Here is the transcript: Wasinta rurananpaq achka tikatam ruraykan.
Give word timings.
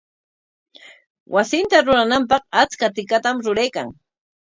Wasinta 1.33 1.77
rurananpaq 1.85 2.43
achka 2.61 2.87
tikatam 2.95 3.35
ruraykan. 3.45 3.87